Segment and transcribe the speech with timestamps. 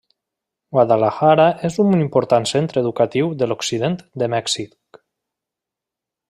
[0.75, 5.01] Guadalajara és un important centre educatiu de l'occident de Mèxic.